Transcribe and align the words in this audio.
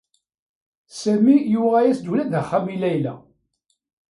Sami 0.99 1.35
yuɣ-as-d 1.51 2.05
ula 2.11 2.25
d 2.31 2.33
axxam 2.41 2.65
i 2.75 2.77
Layla. 2.81 3.13